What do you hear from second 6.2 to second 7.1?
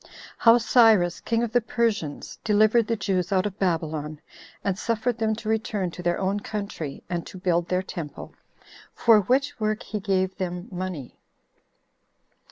Country